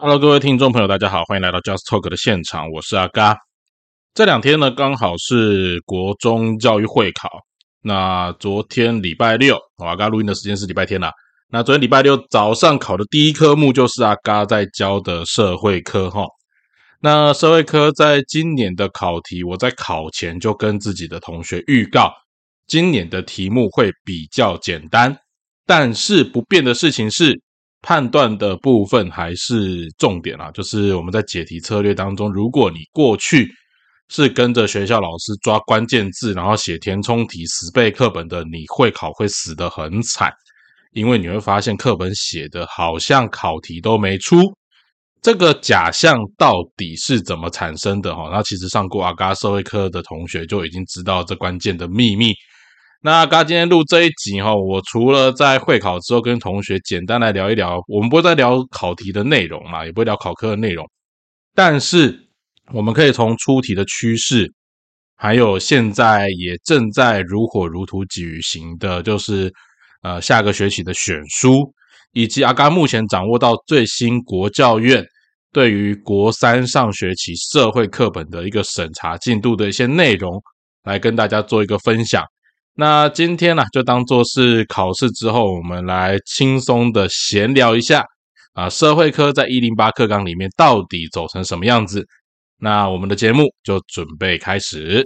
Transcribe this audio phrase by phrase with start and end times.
[0.00, 3.36] Hello，各位听众朋友，大家好，欢迎来到 Just Talk 的现场，我是阿嘎。
[4.14, 7.28] 这两天呢，刚好是国中教育会考。
[7.82, 11.10] 那昨天礼拜六，阿嘎录音的时间是礼拜天啦。
[11.48, 16.24] 那昨天礼拜六早上考的第一科目就是阿嘎在教的社会科哈。
[17.00, 22.12] 那社会科在今年的考题，我在考前就跟自己的同学预告，
[22.68, 25.18] 今年的题目会比较简单，
[25.66, 27.42] 但是不变的事情是。
[27.80, 33.48] 判断的部分还是重点啊，就是我们在解题策略当中，如果你过去
[34.08, 40.32] 是跟着学校老师抓关键字，然后写填充题、死背课本的，你会考会死得很惨，
[40.92, 44.42] 因为你会发现课本写的好像考题都没出，
[45.22, 48.14] 这个假象到底是怎么产生的？
[48.14, 52.32] 哈，那其实上过阿嘎社会科的同学就已经知道这关键的秘密。
[53.00, 60.84] 那刚今天录这一集哈，我除了在会考之后跟同学简单来聊一聊，我们不会再聊考题的内容嘛，也不会聊考科的内容，
[61.54, 62.28] 但是
[62.72, 64.52] 我们可以从出题的趋势，
[65.14, 69.52] 还有现在也正在如火如荼举行的，就是
[70.02, 71.72] 呃下个学期的选书，
[72.14, 75.06] 以及阿刚目前掌握到最新国教院
[75.52, 80.42] 对于国三上学期社会课本的一个审查进度的一些内容，
[80.82, 82.24] 来跟大家做一个分享。
[82.80, 88.04] 那今天呢，就当做是考试之后，我们来轻松的闲聊一下
[88.54, 92.06] 啊，社会科在一零八课纲里面到底走成什么样子？
[92.60, 95.04] 那我们的节目就准备开始。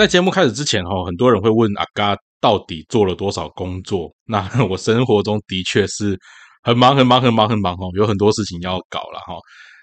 [0.00, 4.10] 在节目开始之前，哈，很多人会问阿嘎到底做了多少工作？
[4.24, 6.18] 那 我生活中的确是
[6.62, 9.34] 很忙、很忙、很忙、很忙，哈，有很多事情要搞了，哈。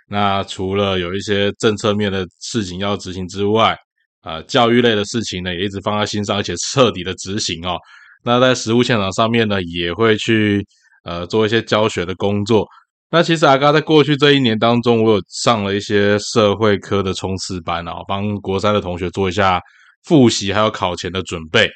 [0.09, 3.78] 那除了有一些政策面的事情要执行之外，
[4.22, 7.78] 啊，教育类的事情呢，也一直放在心上，而且彻底的执行哦。
[8.24, 10.66] 那在实物现场上面呢，也会去
[11.03, 12.66] 呃做一些教学的工作。
[13.12, 19.62] 那其实阿嘎在过去这一年当中，我有上了一些社会科的冲刺班啊，帮国三的同学做一下。
[20.03, 21.69] 复习还有考前的准备，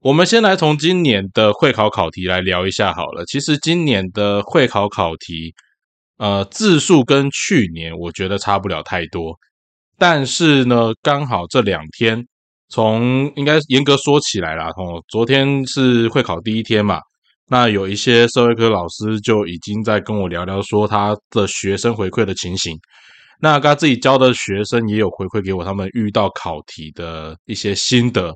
[0.00, 3.24] 我们先来从今年的会考考题来聊一下好了。
[3.26, 5.54] 其实今年的会考考题，
[6.18, 9.38] 呃，字数跟去年我觉得差不了太多，
[9.96, 12.26] 但是呢，刚好这两天，
[12.68, 16.98] 从应该严格说起来啦，哦，昨天是会考第一天嘛，
[17.48, 22.76] 那有一些社会科老师就已经在跟我聊聊说他的学生回馈的情形。
[23.44, 28.32] 那刚自己教的学生也有回馈给我，他们遇到考题的一些心得，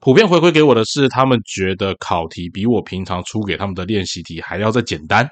[0.00, 5.28] 普遍回馈给我的是，他们觉得考题比我平常出给他们的练习题还要再简单，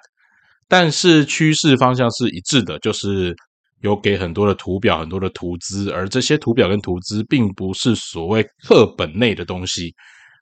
[0.69, 3.35] 但是趋势方向是一致的，就是
[3.81, 9.91] 有给很多的图表、很多的图资，而这些图表跟图资并不是所谓课本内的东西。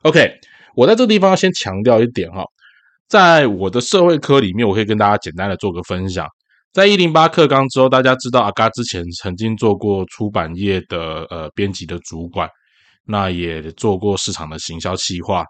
[0.03, 0.28] OK，
[0.75, 2.44] 我在这个地方要先强调一点哈，
[3.06, 6.26] 在我的社会科里面，我可以跟大家简单的做个分享。
[6.76, 12.47] 在一零八课纲之后，大家知道阿嘎之前曾经做过出版业的呃编辑的主管，
[13.06, 15.42] 那也做过市场的行销企划。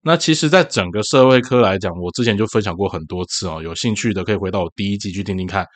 [0.00, 5.66] 那其实，在整个社会科来讲，我之前就分享过很多次哦，有兴趣的可以回到我第一季去听听看。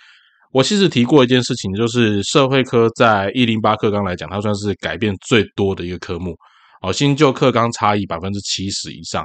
[0.50, 6.34] 我其实提过一件事情，就是社会科在一零八课纲来讲，它算是改变最多的一个科目
[6.80, 9.22] 哦，新旧课纲差异百分之七十以上，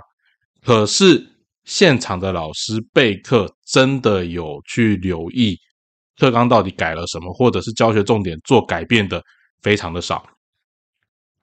[0.65, 1.25] 可是。
[1.65, 5.55] 现场的老师备课真的有去留意
[6.17, 9.21] 课纲到底改了什么，或者是教学重点做改变的
[9.61, 10.23] 非常的少。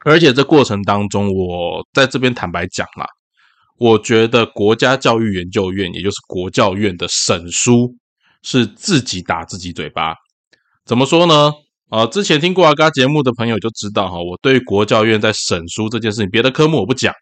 [0.05, 3.07] 而且这过程当中，我在这边坦白讲啦，
[3.79, 7.95] 我觉得国家教育研究院，也就是国教院的审书
[8.43, 10.15] 是自己打自己嘴巴。
[10.85, 11.53] 怎么说呢？
[11.91, 17.13] 呃，之前听过阿嘎节目的朋友就知道哈，我对国教院在审书这件事情，别的科目我不讲。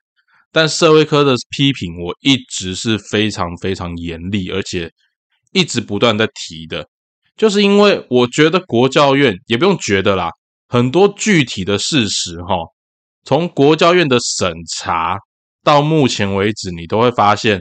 [0.53, 4.91] 但社会科的批评，我一直是非常非常严厉，而且
[5.53, 6.87] 一直不断在提的，
[7.37, 10.31] 就是因为我觉得国教院也不用觉得啦，
[10.69, 12.57] 很多具体的事实哈，
[13.25, 15.19] 从国教院的审查
[15.63, 17.61] 到目前为止，你都会发现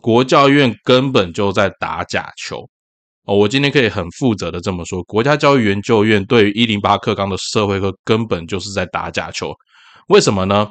[0.00, 2.68] 国教院根本就在打假球
[3.24, 3.34] 哦。
[3.34, 9.52] 我今天可以很负责的这么说，国家教育研究院对于一零八课纲的社会科根本就是在打假球，
[10.08, 10.70] 为什么呢？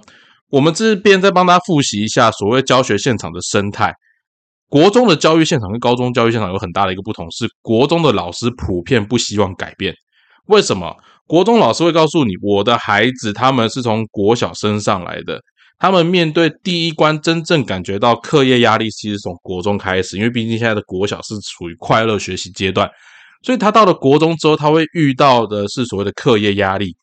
[0.50, 3.94] 我们这边再帮大家复习一下所谓教学现场的生态。
[4.70, 9.94] 国中的教育现场跟高中教育现场有很大的一个不同，是国中的老师普遍不希望改变。
[10.48, 10.96] 为什么？
[11.26, 15.42] 国中老师会告诉你，我的孩子他们是从国小升上来的，
[15.78, 22.90] 他们面对第一关，真正感觉到课业压力，其实从国中开始，因为毕竟现在的国小是处于快乐学习阶段，
[23.44, 26.96] 所以他到了国中之后，他会遇到的是所谓的课业压力。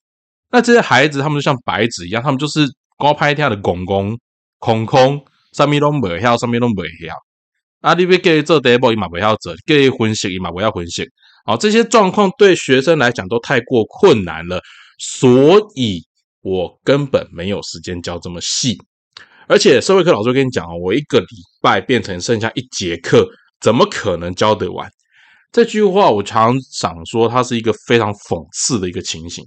[0.50, 4.19] 那这些孩子，他们就像白纸一样，他们就是高拍跳的公公
[4.58, 7.14] 空空，上面都没晓，上面都没晓。
[7.81, 11.08] 啊，你别给做 double 一码不要做，给分析一码不要分析。
[11.44, 14.61] 好，这些状况对学生来讲都太过困难了，
[14.99, 16.02] 所以。
[16.46, 18.76] 我根本没有时间教这么细，
[19.49, 21.26] 而且社会课老师跟你讲哦，我一个礼
[21.62, 23.26] 拜变成剩下一节课，
[23.62, 24.87] 怎么可能教得完？
[25.50, 29.43] 这句话我常想说，它是一个非常讽刺的一个情形。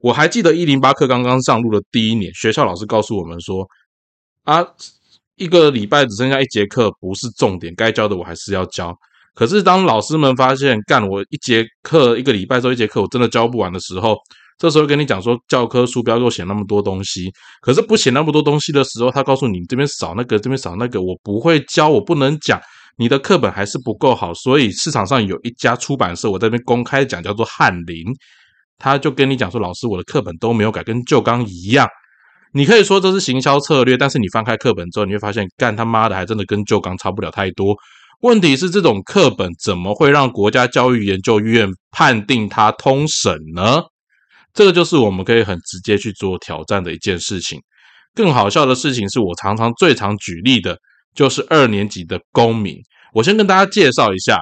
[0.00, 3.66] 我还记得一零八课刚刚上路的第一年，学校老师告诉我们说，
[4.44, 4.64] 啊，
[5.36, 8.96] 一个礼拜只剩下一节课不是重点，该教的我还是要教。
[9.34, 14.16] 可是当老师们发现，干我一节课一个礼拜做一节课，我真的教不完的时候。
[14.58, 17.32] 这时候跟你讲说，教科书不要给我写那么多东西。
[17.62, 22.60] 可是不写那么多东西的时候，他告诉你这边少那个，这边少那个，我不会教，我不能讲。
[22.98, 28.04] 你的课本还是不够好，所以市场上有一家出版社，我这边公开讲，叫做翰林，
[28.80, 31.86] 他就跟你讲说，老师，我的课本都没有改，跟旧纲一样。
[32.52, 37.76] 你可以说这是行销策略，但是你翻开课本之后，你会发现，干他妈的，还真的跟旧纲差不了太多。
[38.22, 43.82] 问题是，这种课本怎么会让国家教育研究院判定它通审呢？
[44.52, 47.60] 这个就是我们可以很直接去做挑战的一件事情。
[48.14, 50.76] 更好笑的事情是我常常最常举例的，
[51.14, 52.76] 就是二年级的公民。
[53.14, 54.36] 我先跟大家介绍一下，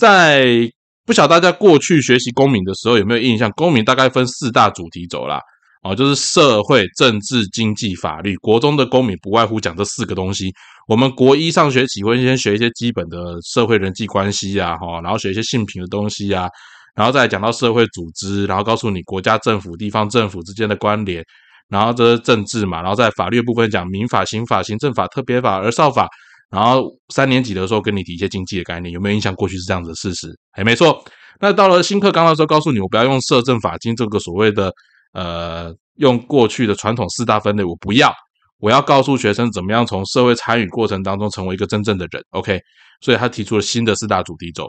[0.00, 0.68] 在
[1.06, 3.50] 不晓得大家过去学习公民的时候有没有印象？
[3.52, 5.38] 公民大概分四大主题走啦，
[5.82, 8.34] 哦，就是社会、政治、经济、法律。
[8.36, 10.50] 国中的公民不外乎讲这四个东西。
[10.88, 16.48] 我们国一上学期会先学一些基本的社会人际关系啊，哈，然后学一些性平的东西啊。
[16.94, 21.24] 然后再讲到社会组织，然后告诉你国家政府、地方政府之间的关联，
[21.68, 26.06] 然后这是政治嘛，然后在法律部分讲民法、刑法、行政法、特别法、儿少法，
[26.54, 29.34] 然后三年级的时候跟你提一些经济的概念，有没有印象？
[29.34, 31.04] 过去是这样子的事实，哎，没错。
[31.40, 34.72] 那到了新课纲的时候，告诉你我不要用社政法经这个所谓的
[35.14, 38.14] 呃用过去的传统四大分类，我不要，
[38.60, 42.22] 我要告诉学生怎么样从社会参与过程当中成为一个真正的人。
[42.30, 42.60] OK，
[43.00, 44.68] 所以他提出了新的四大主题轴。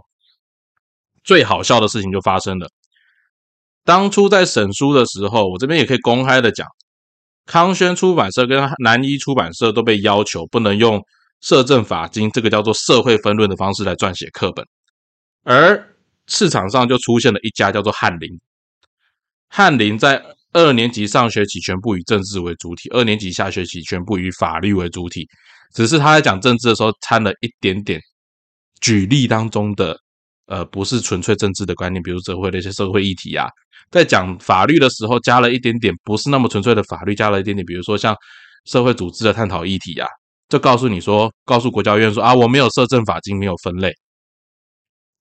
[1.24, 2.68] 最好笑的事情就发生了。
[3.84, 6.68] 当初在审书的时候，我这边也可以公开的讲，
[7.46, 11.00] 康轩出版社跟南一出版社都被要求不能用
[11.46, 14.66] 社政法经这个叫做社会分论的方式来撰写课本，
[15.44, 15.96] 而
[16.26, 18.28] 市场上就出现了一家叫做翰林。
[19.48, 20.20] 翰林在
[20.54, 25.28] 二年级上学期全部以政治为主体，二年级下学期全部以法律为主体，
[25.76, 28.02] 只是他在讲政治的时候掺了一点点
[28.82, 29.96] 举例当中的。
[30.48, 33.48] 呃，不是纯粹政治的观念，比如社会的一些社会议题啊，
[33.90, 38.16] 在讲法律的时候加了一点点，不是那么纯粹的法律，加了一点点，比如说像
[38.66, 40.08] 社会组织的探讨议题啊，
[40.48, 43.92] 就告诉你说，告诉国教院说啊，我没有设政法经，没有分类，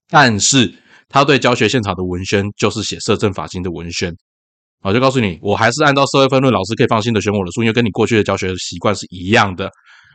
[0.08, 0.72] 但是
[1.08, 4.14] 他对教学现场的文宣就是写设政法经的文宣，
[4.82, 9.70] 我就告诉你，我还是按照社会分论，老师可以放心的选我的书，因为跟你过去的教学习惯是一样的。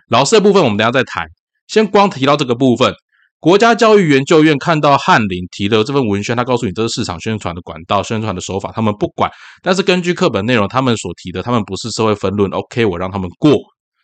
[0.09, 1.25] 老师的部分我们等下再谈，
[1.67, 2.93] 先光提到这个部分。
[3.39, 9.31] 国家教育研究院看到翰林提的这份文宣，他告诉你这是市场宣传的管道、宣传的手法，他们不管。
[9.63, 12.51] 但是根据课本内容，他们所提的，他们不是社会分论。
[12.51, 13.55] OK，我让他们过。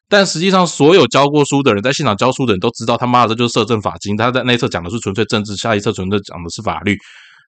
[0.07, 4.15] 但实际上，所有教过书的人，在现场教书的人都知道，他妈的这就是摄政法经。
[4.15, 6.97] 他在那一侧讲的是纯粹政治，下一侧纯粹讲的是法律。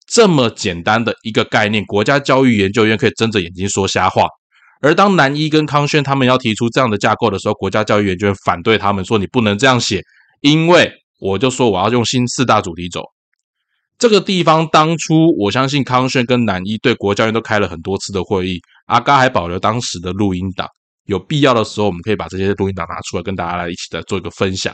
[0.08, 4.28] 这么简单的一个概念，国家教育研究院可以睁着眼睛说瞎话。
[4.82, 10.02] 而当南一跟康轩他们要提出这样的架构的时候，国家教育研究院反对他们说：“你不能这样写，
[10.42, 13.02] 因为。”我就说我要用新四大主题走，
[13.98, 20.68] 这个地方当初我相信康轩跟南一对国教院都开了很多次的会议，阿嘎还保留当时的录音档，
[21.06, 24.74] 有必要的时候我们可以把这些录音档拿出来跟大家来一起来做一个分享。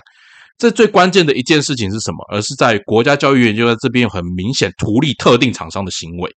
[0.57, 2.17] 这最关键的一件事情是什么？
[2.31, 6.29] 而是在国家教育研究在这边有很明显图利特定厂商的行为，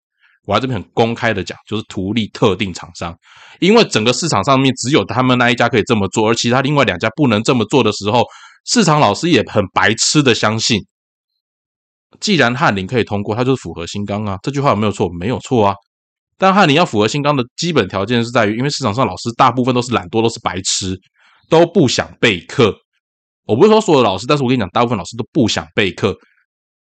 [0.47, 3.17] 我在这边很公开的讲，就是图利特定厂商，
[3.59, 8.25] 因为整个市场上面只有他们那一家可以这么做，而其他另外两家不能这么做的时候。
[8.65, 10.81] 市场老师也很白痴的相信，
[12.21, 14.39] 既然翰林可以通过，它就是符合新纲啊。
[14.41, 15.09] 这句话有没有错？
[15.19, 15.75] 没有错啊。
[16.39, 20.99] 但翰林要符合新纲的基本条件是在于，因为市场上老师大部分都是懒惰，都是白痴，
[21.49, 22.75] 都不想备课。
[23.47, 26.17] 我不是说所有的老师，但是我跟你讲，大部分老师都不想备课。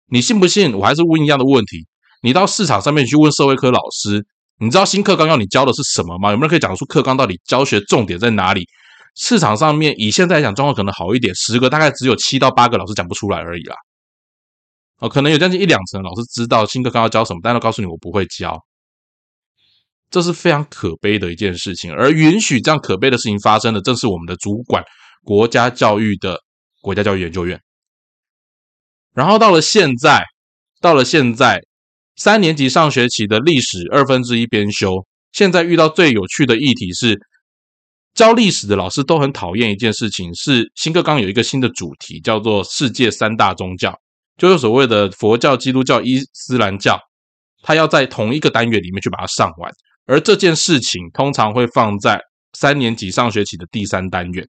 [0.07, 0.75] 你信不信？
[0.75, 1.85] 我还是问一样的问题：
[2.21, 4.25] 你到市场上面去问社会科老师，
[4.59, 6.31] 你知道新课纲要你教的是什么吗？
[6.31, 8.67] 有没有人可以讲出课纲到底教学重点在哪里？
[9.15, 13.75] 市场上面以现在来讲，状况可能好一点，十个大概只有七到八个老师讲不出来而已啦。
[14.99, 18.57] 哦，可能有将近一两成老师知道新课纲要教什么，但是告诉你我不会教。
[20.11, 21.91] 这是非常可悲的一件事情。
[21.91, 24.83] 而允许这样可悲的事情发生的，正是我们的主管
[25.23, 26.39] 国家教育的
[26.81, 27.59] 国家教育研究院。
[29.13, 30.23] 然后到了现在，
[30.79, 31.61] 到了现在，
[32.15, 37.17] 三年级上学期的历史二分之一编修，现在遇到最有趣的议题是，
[38.13, 43.93] 教历史的老师都很讨厌一件事情，是新课纲有一个新的主题，叫做世界三大宗教，
[44.37, 46.99] 就是所谓的佛教、基督教、伊斯兰教，
[47.63, 49.71] 他要在同一个单元里面去把它上完，
[50.11, 52.19] 而这件事情通常会放在
[52.51, 54.45] 三年级上学期的第三单元。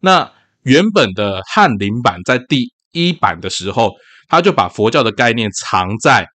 [0.00, 3.92] 那原本的翰林版在第一版的时候，
[4.26, 6.26] 他就把佛教的概念藏在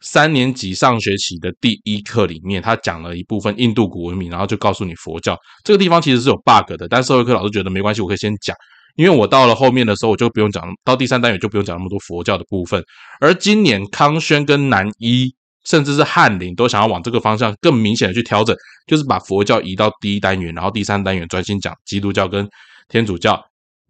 [0.00, 2.60] 三年级上学期的第一课里面。
[2.60, 6.88] 他讲了一部分印度古文明，然后就告诉你佛教这个地方其实是有 bug 的。
[6.88, 8.56] 但社会科老师觉得没关系，我可以先讲，
[8.96, 12.82] 因为我到了后面的时候，我就不用讲到第三单元就不用讲那么多佛教的部分。
[13.20, 15.32] 而今年康轩跟南一，
[15.64, 22.48] 甚至是翰林都想要往这个方向更明显的去调整，就是把佛教移到第一单元，然后第三单元专心讲基督教跟
[22.88, 23.40] 天主教。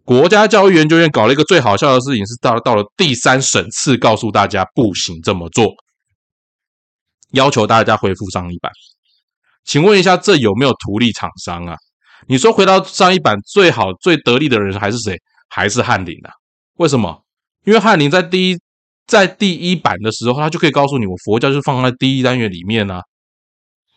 [0.05, 5.69] 国家教育研究院搞了一个最好笑的事情，是到了到了第三审次，告诉大家不行这么做，
[7.31, 8.71] 要求大家恢复上一版。
[9.63, 11.75] 请问一下，这有没有图利厂商啊？
[12.27, 15.17] 你说回到上一版最好最得利的人还是谁？
[15.49, 16.31] 还是翰林啊？
[16.75, 17.23] 为什么？
[17.63, 18.59] 因为翰林在第一
[19.05, 23.01] 在第一版的时候，他就可以告诉你，我佛教就放在第一单元里面呢。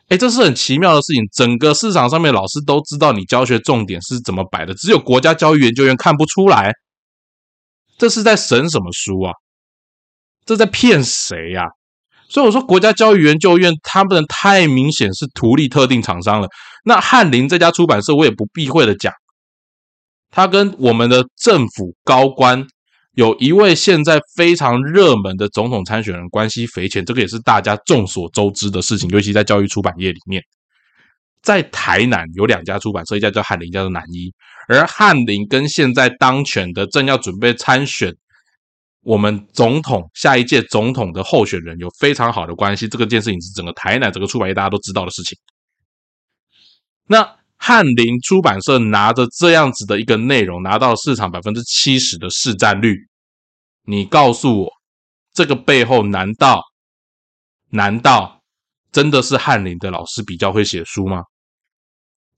[0.08, 1.24] 哎，这是很奇妙的事情。
[1.32, 6.72] 整个市场上面老师都知道你教学重点是怎么摆的，只有国家教育研究院看不出来。
[7.98, 9.32] 这是在审什么书啊？
[10.44, 11.64] 这在骗谁呀？
[12.28, 16.48] 所以我说，国家教育研究院他们太明显是图利特定厂商了。
[16.84, 19.12] 那翰林这家出版社，我也不避讳的讲，
[20.30, 22.66] 他跟我们的政府高官。
[23.16, 30.42] 有一位现在非常热门的总统参选人关系匪浅，这个也是大家众所周知的事情，尤其在教育出版业里面，
[31.40, 34.30] 在台南有两家出版社，一家叫翰林，一家叫南一。
[34.68, 38.12] 而翰林跟现在当权的正要准备参选
[39.02, 45.38] 我们总统下一届总统的候选人有非常好的关系，这个件事情是整个台南整个出版业大家都知道的事情。
[47.06, 52.96] 那翰林出版社拿着这样子的一个内容，拿到市场百分之七十的市占率。
[53.84, 54.70] 你告诉我，
[55.32, 56.62] 这个背后难道
[57.70, 58.40] 难道
[58.92, 61.22] 真的是翰林的老师比较会写书吗？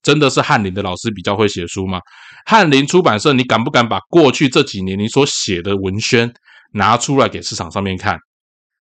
[0.02, 2.00] 真的是翰林的老师比较会写书吗？
[2.46, 6.32] 翰林出版社，你敢不敢把过去这几年你所写的文宣
[6.72, 8.16] 拿出来给市场上面看？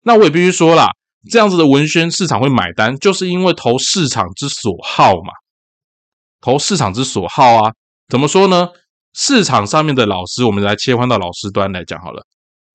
[0.02, 0.88] 那我也必须说啦，
[1.30, 5.32] 这样子的文宣市场会买单，就是因为投市场之所好嘛。
[6.44, 7.72] 投市场之所好啊，
[8.08, 8.68] 怎么说呢？
[9.14, 12.22] 市场上面的老师，我们来切换到老师端来讲好了。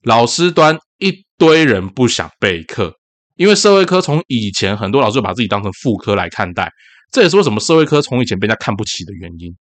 [0.02, 2.92] 老师端一堆人不想备课，
[3.36, 6.68] 因为社会科从以前很多老师把自己当成副科来看待，
[7.12, 9.56] 这也是为什么社会科从以前被人家看不起的原因。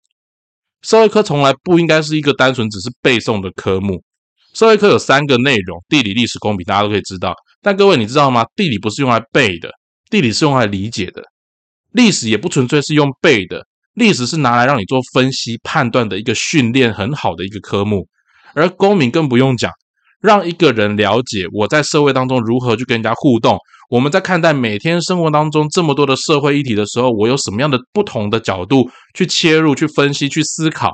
[0.81, 4.03] 社会科从来不应该是一个单纯只是背诵的科目。
[4.55, 7.35] 社会科有三个内容：地理、历史、公民，大家都可以知道。
[7.61, 8.47] 但各位你知道吗？
[8.57, 9.71] 地理不是用来背的，
[10.09, 11.23] 地理是用来理解的。
[11.93, 13.67] 历史也不纯粹是用背的。
[13.99, 18.07] 历史是拿来让你做分析判断的一个训练很好的一个科目，
[18.55, 19.73] 而公民更不用讲，
[20.21, 23.59] 让一个人了解我在社会当中如何去跟人家互动。
[23.91, 30.93] 我们在看待每天生活当中这么多的社会议题的时候，我有什么样的不同的角度去切入、去分析、去思考，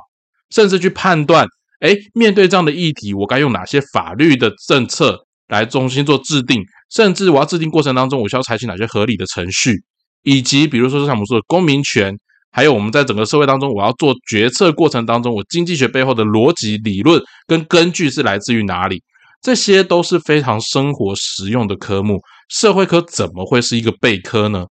[0.51, 1.47] 甚至去判断。
[1.81, 5.19] 哎，面对这样的议题，我该用哪些法律的政策
[5.49, 6.63] 来重新做制定？
[6.91, 9.83] 甚至我要制定过程当中，我需要采取哪些合理的程序？
[10.23, 12.17] 以及比如说，像我们说的公民权。
[12.55, 19.03] 还有我们在整个社会当中，我要做决策过程当中，我经济学背后的逻辑理论跟根据是来自于哪里？
[19.43, 22.21] 这些都是非常生活实用的科目。
[22.49, 24.67] 社会科怎么会是一个备科呢？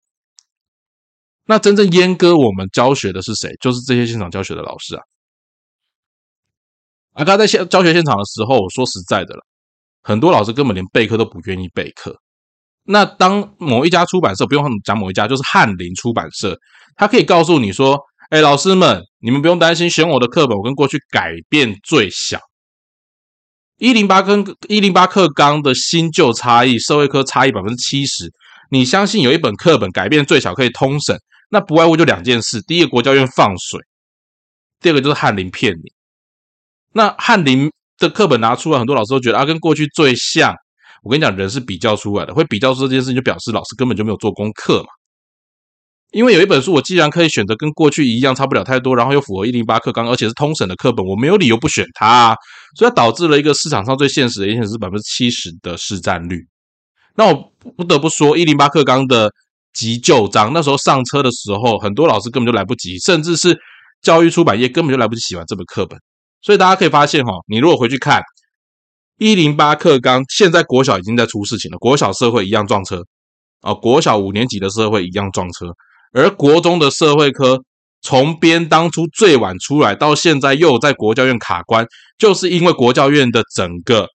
[1.47, 3.51] 那真正阉割我们教学的是谁？
[3.59, 5.01] 就是这些现场教学的老师啊！
[7.13, 9.41] 啊，刚在现教学现场的时候，说实在的了，
[10.03, 12.15] 很多老师根本连备课都不愿意备课。
[12.83, 16.57] 那当某一家出版社不用讲某一家，就是翰林出版社。
[16.95, 22.39] 他可以告诉你说：“哎，老师们，你们不用担心，选我的课本，我跟过去改变最小。
[23.77, 28.31] 一零八跟一零八课纲的新旧差异，社会科差异百分之七十。
[28.69, 31.17] 你相信有一本课本改变最小可以通审？
[31.49, 33.79] 那不外乎就两件事：第一个，国教院放水；
[34.79, 35.91] 第二个就是翰林骗你。
[36.93, 40.55] 那翰林的课本拿出来，很多老师都觉得啊，跟过去最像。
[41.01, 44.89] 我跟你讲，人是比较出来的，会比较出这件事情，就表示老师根本就没有做功课嘛。”
[46.11, 52.35] 因为有一本书，我既然可以选择跟过去一样差不了太多，然后又符合一零八课纲，而且是通审的课本，我没有理由不选它，啊
[52.75, 56.45] 所以它导致了一个市场上最现实的，也显是百分之七十的市占率。
[57.15, 59.31] 那我不得不说，一零八课纲的
[59.73, 60.51] 急救章。
[60.51, 63.57] 那时候上车的时候，很多老师根本就来不及，甚至是
[64.01, 65.97] 教育出版业根本就来不及写完这本课本。
[66.41, 68.21] 所以大家可以发现哈，你如果回去看
[69.21, 73.05] 一零八课纲，现在国小已经在出事情了，国小社会一样撞车
[73.59, 75.67] 啊，国小五年级的社会一样撞车，
[76.11, 77.61] 而国中的社会科
[78.01, 81.85] 从编当初最晚出来，到现在又在国教院卡关，
[82.17, 84.07] 就是因为国教院的整个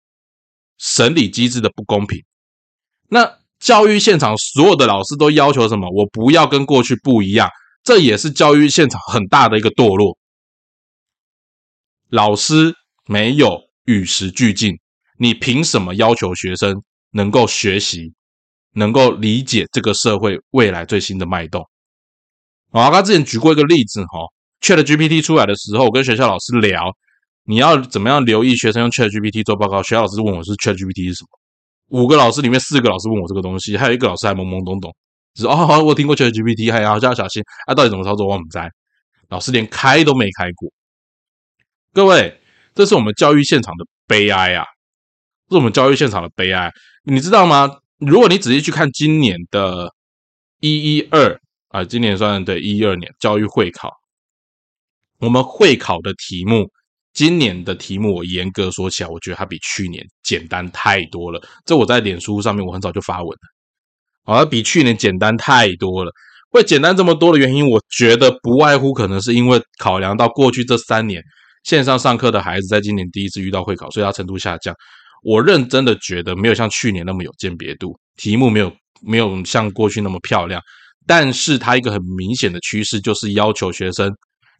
[0.76, 2.24] 审理机制的不公平。
[3.08, 5.88] 那教育现场所有的老师都要求什么？
[5.94, 7.48] 我不要跟过去不一样，
[7.84, 10.18] 这也是教育现场很大的一个堕落。
[12.08, 12.74] 老师
[13.06, 14.76] 没有与时俱进，
[15.18, 16.82] 你凭什么要求学生
[17.12, 18.12] 能够学习，
[18.72, 21.66] 能够理解这个社会未来最新的脉动？
[22.70, 24.20] 我刚之前举过一个例子哈
[24.60, 26.92] ，Chat GPT 出来的时候，我跟学校老师聊，
[27.44, 29.82] 你要怎么样留意学生用 Chat GPT 做报告？
[29.82, 31.28] 学校老师问我是 Chat GPT 是什么？
[32.00, 34.94] 五个老师里面四个老师问我这个东西，还有一个老师还懵懵懂懂，
[35.34, 38.68] 只是哦，我听过 Chat GPT，还好叫要小心啊，到底怎么操作我们在，
[39.28, 40.70] 老师连开都没开过。
[41.94, 42.38] 各位，
[42.74, 44.66] 这是我们教育现场的悲哀啊！
[45.48, 46.72] 这是我们教育现场的悲哀，
[47.04, 47.70] 你知道吗？
[47.98, 49.92] 如果你仔细去看今年的
[50.60, 53.90] 一一二啊，今年算对一二年教育会考，
[55.20, 56.68] 我们会考的题目，
[57.12, 61.40] 今年的题目，我严格说起来，我觉得它比去年简单太多了。
[61.64, 66.10] 这我在脸书上面，我很早就发文了，啊，比去年简单太多了。
[66.50, 71.22] 会简单这么多的原因，我觉得不外乎可能是因为考量到过去这三年。
[71.64, 74.72] 线上上课的孩子在今年第一次遇到会考，所以他程度下降。
[75.26, 80.62] 我认真的觉得没有像去年那么有鉴别度，题目没有没有像过去那么漂亮。
[81.04, 84.08] 但是它一个很明显的趋势就是要求学生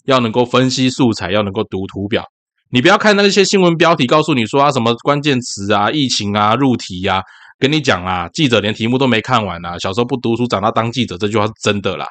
[0.06, 2.24] 要能够分析素材，要能够读图表。
[2.70, 7.22] 你不要看那些新闻标题，告诉你说啊什么关键词啊、疫情啊、入题呀，
[7.60, 12.06] 跟你讲啊，记者连题目都没看完啊，小时候不读书，长大当记者，这句话是真的啦。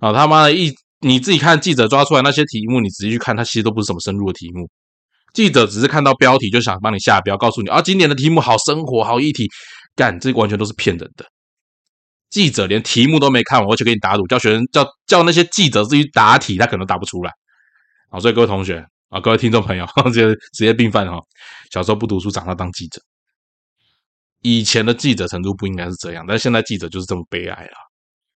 [0.00, 0.74] 啊他妈的一。
[1.02, 4.68] 你自己看记者抓出来那些题目，你仔细去看，它其实都不是什么深入的题目。
[5.32, 9.48] 记者只是看到标题就想帮你下标，告诉你啊，今年的题目好生活，好议题，
[9.94, 11.24] 干这完全都是骗人的。
[12.30, 17.32] 记者连题目都没看完，而且给你打赌，叫学生叫叫那些记者自己答题，他可能答不出来。
[18.08, 21.18] 好，所以各位同学啊，各位听众朋友， 这些职业病犯哈，
[21.72, 23.00] 小时候不读书，长大当记者。
[24.42, 27.72] 以前的记者程度不应该是这样，但现在记者就是这么悲哀了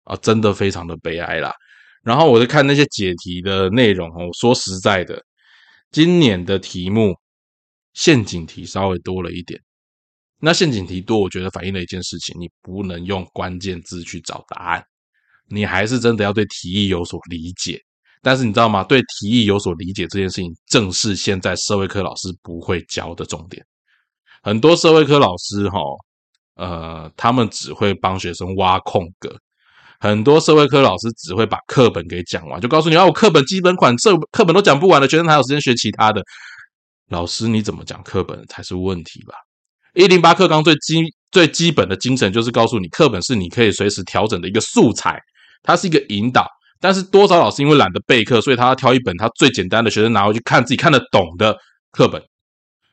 [0.05, 1.53] 啊，真的非常的悲哀啦。
[2.03, 5.23] 然后我在看那些解题的内容哦，说实在的，
[5.93, 7.15] 今年的题目
[7.93, 9.61] 陷阱题稍微多了一点。
[10.41, 14.83] 那陷阱题多，我觉得反映了一件事情：你不能用关键字去找答案，
[15.49, 17.79] 你还是真的要对题意有所理解。
[18.23, 18.83] 但是你知道吗？
[18.83, 23.63] 对题意有所理解这件事情，正是现在社会科老师不会教的重点。
[24.43, 25.79] 很多社会科老师哈，
[26.55, 29.39] 呃，他们只会帮学生挖空格。
[30.03, 36.21] 很多社会科老师只会把课本给讲完，就告诉你啊，我课本基本款这课本都讲不完了，学生还有时间学其他的。
[37.09, 39.35] 老师你怎么讲课本才是问题吧？
[39.95, 45.17] 一零八课纲最基最基本的精神就是告诉你，课本是你可以随时调整的一个素材，
[45.63, 46.49] 它是一个引导。
[46.81, 51.57] 但是多少老师因为懒得备课，所以他要挑一本他最简单的，学生拿回去看自己看得懂的
[51.93, 52.21] 课本。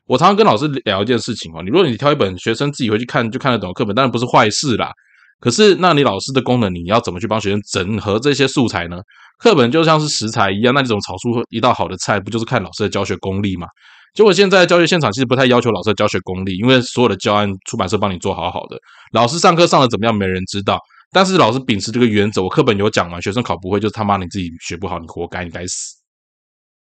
[0.06, 4.92] 我常常跟老师聊一件事情哦，你如果你挑一本学生自己回去看就看得懂的课本，当然不是坏事啦。
[5.40, 8.98] 可是，那你老师的功能，你要怎么去帮学生整合这些素材呢？
[9.38, 13.66] 课本就像是食材一样，那你怎么炒出一道好的菜，不就是看老师的教学功力吗？
[14.14, 18.78] 结果现在教学现场其实不太要求老师的教学功力，因为所有的教案出版社帮你做好好的，
[19.14, 20.78] 老师上课上的怎么样没人知道。
[21.12, 25.96] 但是老师秉持这个原则，我课本有讲完，学生考不会，就是他妈你自己学不好，你活该，你该死。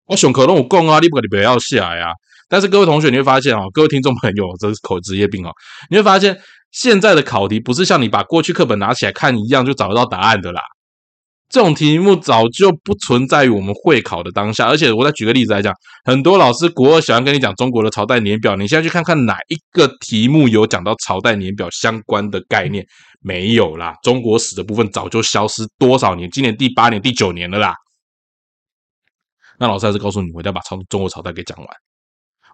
[0.07, 2.13] 我熊可能我供啊，你不你不要下来啊。
[2.49, 5.51] 但是各位同学，你会发现哦，各位听众朋友，这是口职业病哦，
[5.91, 6.39] 你会发现。
[6.75, 10.61] 现在的考题不是像你把过去课本拿起来看一样就找得到答案的啦，
[11.49, 14.67] 这种题目早就不存在于我们会考的当下。
[14.67, 15.73] 而且我再举个例子来讲，
[16.05, 22.85] 很多老师国二喜欢跟你讲中国的朝代年表，你现在去看看哪一个题目有讲到朝代年表相关的概念？
[23.21, 27.73] 没有啦，中国史的部分早就消失多少年，今年第八年、第九年了啦。
[29.61, 31.69] 那老师还是告诉你，我一定要把朝中国朝代给讲完。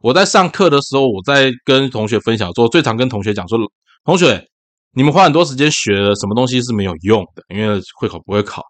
[0.03, 3.59] 我在上课的时候，我在跟同学分享说，最常跟同学讲说。
[4.05, 4.47] 同学，
[4.93, 8.63] 你们花很多时间学了什么东西是没有用的，因为会考不会考，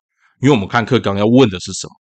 [0.42, 1.92] 因为我们看课纲要问的是什么。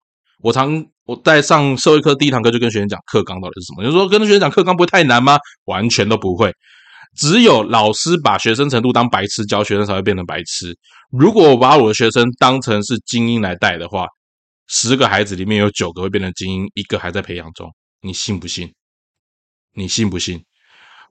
[0.41, 5.39] 我常我在上社会课第一堂课就跟学生讲课纲到底是什么，就说跟学生讲课纲不会太难吗？
[5.65, 6.53] 完全都不会，
[7.17, 10.77] 只有老师把学生程度当白痴教，学生才会变成白痴。
[11.11, 14.07] 如果我把我的学生当成是精英来带的话，
[14.69, 17.69] 十个孩子里面有九个会变成精英，一个还在培养中，
[18.01, 18.73] 你信不信？
[19.75, 20.45] 你信不信？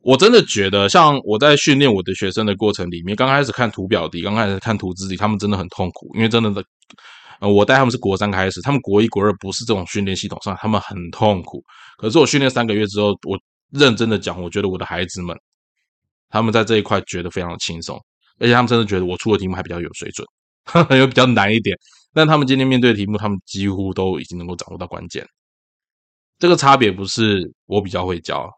[0.08, 6.63] 我真的觉得，像我在训练我的学生的过程里面，刚开始看图表题，刚开始看图纸题，他们真的很痛苦，因为真的的，
[7.41, 11.62] 呃，我带他们是国三开始，他们国一、国二不是这种训练系统上，他们很痛苦。
[11.98, 13.38] 可是我训练三个月之后，我
[13.72, 15.38] 认真的讲，我觉得我的孩子们，
[16.30, 18.02] 他们在这一块觉得非常的轻松，
[18.39, 20.26] 而且他们真的觉得我出的题目还比较有水准，
[20.98, 21.78] 又比较难一点。
[22.13, 25.28] 但他们今天面对的题目，他们几乎都已经能够掌握到关键。
[26.39, 28.50] 这个差别不是我比较会教，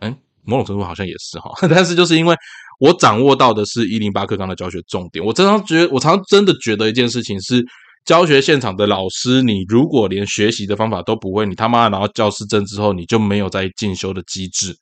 [0.00, 0.12] 哎。
[0.44, 2.34] 某种程度好像也是哈， 但是就是因为
[2.80, 7.64] 我掌握到的是一零八课纲的教学重点，我常常觉得，我常常真的觉得一件事情是，
[8.04, 14.76] 教学现场的老师，你如果连学习的方法都不会，你他妈拿到教师证之后，你就没有在进修的机制，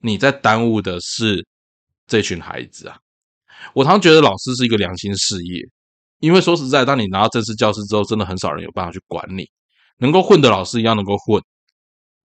[0.00, 1.46] 你在耽误的是
[2.06, 2.96] 这群孩子啊！
[3.74, 5.62] 我常常觉得老师是一个良心事业，
[6.18, 9.48] 因为说实在，当你拿到正式教师之后，真的很少人有办法去管你，
[9.98, 11.40] 能够混的老师一样能够混。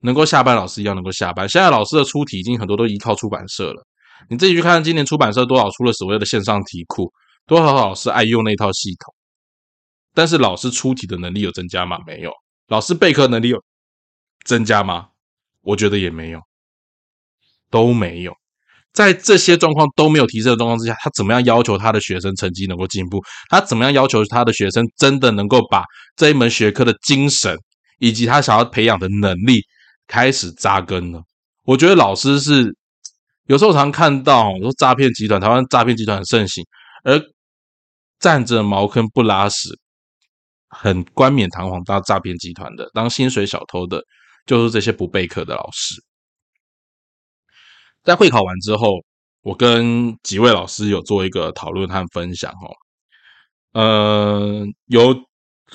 [0.02, 1.48] 能够下班，老师一样能够下班。
[1.50, 3.86] 现在老师的出题已经很多都依靠出版社了。
[4.30, 7.12] 你自己去看，今年出版社多少出了所谓的线上题库，
[7.46, 9.14] 多少老师爱用那套系统。
[10.14, 11.98] 但是老师出题的能力有增加吗？
[12.06, 12.32] 没有。
[12.68, 13.64] 老师备课能力有
[14.46, 15.08] 增加吗？
[15.62, 16.40] 我觉得也没有，
[17.70, 18.34] 都没有。
[18.94, 23.22] 在这些状况都没有提升的状况之下，他怎么样要求他的学生成绩能够进步？
[23.50, 25.84] 他怎么样要求他的学生真的能够把
[26.16, 27.56] 这一门学科的精神
[28.00, 29.62] 以及他想要培养的能力？
[30.08, 31.22] 开始扎根了。
[31.64, 32.76] 我觉得老师是
[33.46, 36.66] 有时候常看到说诈骗集团，台湾诈骗集团很盛行，
[37.04, 37.22] 而
[38.20, 39.70] 占着茅坑不拉屎、
[40.70, 44.02] 很冠冕堂皇当诈骗集团的、当薪水小偷的，
[44.46, 45.96] 就是这些不备课的老师。
[48.04, 49.04] 在会考完之后，
[49.42, 52.72] 我跟几位老师有做一个讨论和分享哦。
[53.74, 55.27] 呃，有。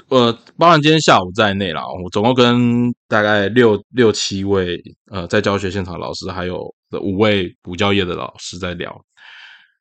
[0.08, 6.62] 呃，包含今天下午在内啦，我总共跟大概六六七位呃在教学现场老师，还有
[7.00, 8.98] 五位补教业的老师在聊。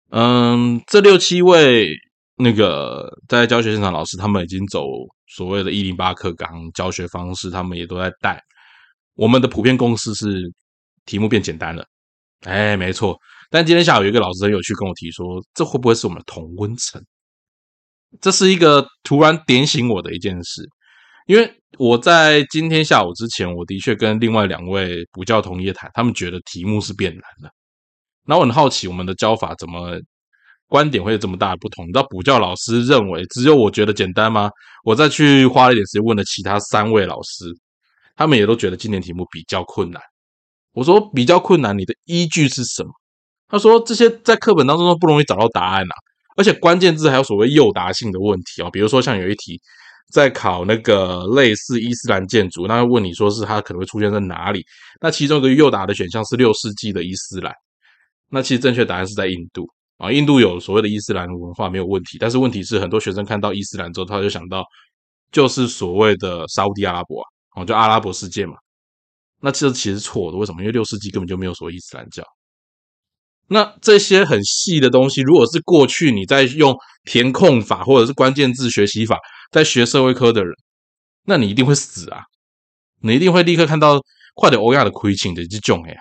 [0.10, 1.93] 嗯，这六七位
[2.36, 4.86] 那个在教学现场老师，他们已经走
[5.28, 8.41] 所谓的“一零八课纲”教学方式，他们也都在带。
[9.15, 10.52] 我们的普遍共识是，
[11.06, 11.86] 题目变简单了。
[12.41, 13.17] 哎，没错。
[13.50, 17.02] 但今天下午有一个老师很有趣，跟我提说，这会不会是我们的同温层？
[18.19, 20.67] 这是一个突然点醒我的一件事，
[21.28, 27.50] 因为我在今天下午之前，我的确跟另外两位补教同业谈，他们觉得题目是变难了。
[28.26, 29.97] 那我很好奇，我们的教法怎么
[30.67, 31.86] 观点会有这么大的不同？
[31.88, 34.50] 你知道补教老师认为只有我觉得简单吗？
[34.84, 37.45] 我再去花了一点时间问了其他三位老师，
[38.15, 40.02] 他们也都觉得今年题目比较困难。
[40.74, 42.91] 我说比较困难，你的依据是什么？
[43.47, 45.95] 他说这些在课本当中都不容易找到答案啊。
[46.38, 49.60] 而且关键字还有所谓诱答性的问题哦，比如说像有一题
[50.12, 54.65] 在考那个类似伊斯兰建筑，那问你说是它可能会出现在哪里？
[55.00, 57.54] 那其中一个诱答的选项是六世纪的伊斯兰，
[58.30, 59.65] 那其实正确答案是在印度
[59.98, 64.65] 啊，印度有所谓的伊斯兰文化没有问题，但是问题是很多学生看到伊斯兰之后，他就想到
[65.32, 68.56] 就是所谓的沙地阿拉伯啊，哦，就阿拉伯世界嘛，
[69.39, 70.62] 那这其实错的，为什么？
[70.62, 72.24] 因为六世纪根本就没有所谓伊斯兰教。
[73.54, 79.18] 那这些很细的东西，如果是过去你在用填空法或者是关键字学习法
[79.52, 80.54] 在学社会科的人，
[81.26, 82.24] 那你一定会死啊！
[83.02, 84.00] 你一定会立刻看到
[84.36, 86.00] 快点欧亚的亏情的这种哎呀。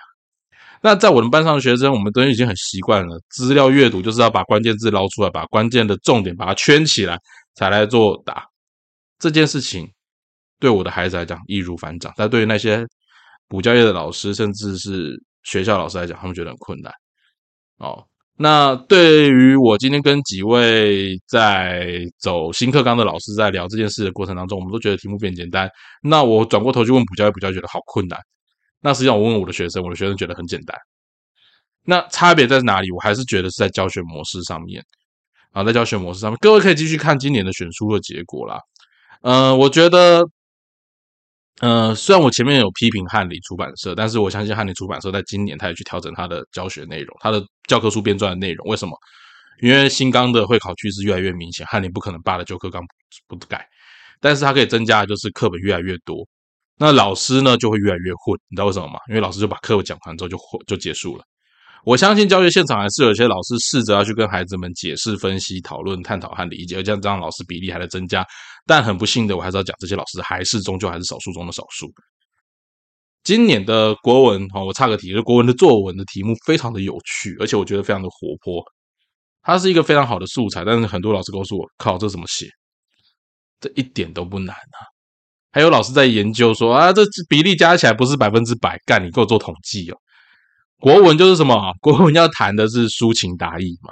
[0.81, 7.17] 那在我们班上的学生，我们都已经很习惯了，资料阅读就是要把关键字捞出来，把关键的重点把它圈起来，
[7.55, 8.45] 才来做答。
[9.19, 9.91] 这件事情
[10.57, 12.85] 对我的孩子来讲易如反掌，但对于那些
[13.49, 16.89] 补教业的老师，甚至是学校老师来讲，他们觉得很困难。
[17.81, 18.05] 哦，
[18.37, 25.67] 那对于我今天跟几位在走新课纲的老师在聊这件事的过程当中，我们都觉得题目变简单。
[26.03, 28.19] 那我转过头去问补教，补教觉得好困难。
[28.81, 30.77] 那实际上我问我的学生，我的学生觉得很简单。
[31.83, 32.91] 那差别在哪里？
[32.91, 34.83] 我还是觉得是在教学模式上面
[35.51, 38.59] 啊，在教学模式上面，各位可以继续看今年的选书的结果啦。
[39.23, 40.23] 嗯，我觉得。
[41.61, 48.67] 呃，虽然我前面有批评翰林出版社，但是我相信翰林出版社在今年他也去调整他的教学内容，他的教科书编撰的内容。
[48.67, 48.97] 为什么？
[49.61, 52.81] 因为新纲的会考趋势越来越明显，翰林不可能罢了旧课纲
[53.27, 53.63] 不改，
[54.19, 56.27] 但是他可以增加的就是课本越来越多，
[56.79, 58.35] 那老师呢就会越来越混。
[58.49, 58.97] 你知道为什么吗？
[59.07, 61.23] 因为老师就把课讲完之后就就结束了。
[61.83, 68.25] 我相信教学现场还是有些老师试着要去跟孩子们解释、分析、讨论、探讨和理解，而这样这样老师比例还在增加。
[68.65, 71.91] 但很不幸的，我还是要讲，这些老师还是终究还是少数中的少数。
[73.23, 78.63] 今年的国文，哈，我插个题，就国文的作文的题目非常的有趣，而且我觉得非常的活泼，
[79.43, 80.65] 它是一个非常好的素材。
[80.65, 82.47] 但是很多老师告诉我，靠，这怎么写？
[83.59, 84.79] 这一点都不难啊！
[85.51, 89.97] 还有老师在研究说啊，这比例加起来不是百分之百，干你给我做统计哦。
[90.79, 91.71] 国文就是什么？
[91.79, 93.91] 国文要谈的是抒情达意嘛。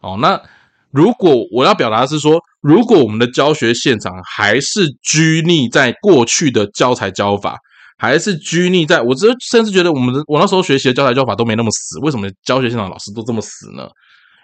[0.00, 0.42] 哦，那
[0.90, 7.58] 如果我要表达是说，如果我们的教学现场还是拘泥在过去的教材教法，
[7.96, 13.88] 还是拘泥在我这甚至觉得我们我那时候学习的教材教法都没那么死，为什么教学现场老师都这么死呢？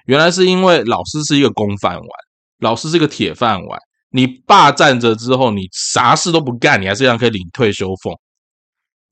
[0.06, 2.06] 原来是因为老师是一个公饭碗，
[2.60, 3.78] 老师是一个铁饭碗，
[4.10, 8.14] 你霸占着之后，你啥事都不干，你还是一样可以领退休俸。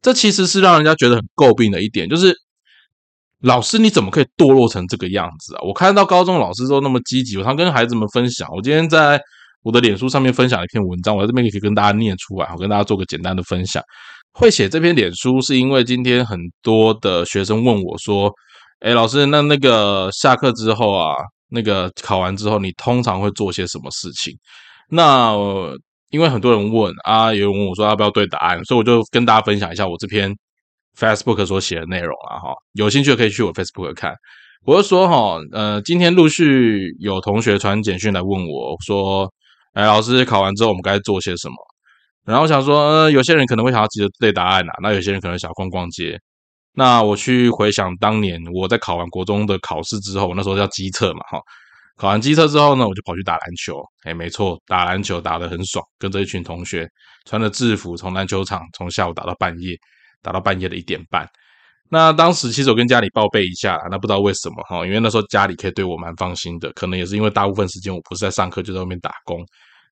[0.01, 2.35] 这其实是让人家觉得很诟病的一点，就是
[3.45, 5.61] 老师你怎么可以堕落成这个样子啊？
[5.63, 8.49] 我看到高中老师都那么积极，我常跟孩子们分享。
[8.57, 9.21] 我今天在
[9.63, 13.83] 我的脸书上面分享了一篇文章，我在这边也可以跟大家念出来，我跟大家做个简单的分享。
[14.33, 18.33] 会写这篇脸书是因为今天很多的学生问我说
[18.81, 21.15] ：“哎，老师，那那个下课之后啊，
[21.51, 24.35] 那个考完之后，你通常会做些什么事情？”
[24.89, 25.37] 那
[26.11, 30.35] 因为很多人问啊，有人问我说要不要对答案，所以我就跟大家分享一下我这篇
[30.99, 34.15] Facebook 所写的内容啊哈，有兴趣可以去我 Facebook 看。
[34.65, 39.31] 我就说哈，呃，今天陆续有同学传简讯来问我说，
[39.75, 41.55] 哎，老师考完之后我们该做些什么？
[42.25, 46.19] 然后我想说，呃，有些人可能会想要急着对答案呐，那有些人可能想要逛逛街。
[46.73, 51.39] 那我去回想当年我在考完国中的考试之后，那时候叫机测嘛哈。
[51.97, 53.81] 考完机测之后呢，我就跑去打篮球。
[54.05, 56.89] 哎，没错，打篮球打得很爽，跟着一群同学
[57.27, 59.77] 穿着制服从篮球场从下午打到半夜，
[60.25, 61.29] 打到半夜的一点半。
[61.91, 69.39] 那当时其实我跟家里报备一下，那不知道为什么哈，因为那时候家里可以对我蛮放心的，可能也是因为大部分时间我不是在上课，就在外面打工。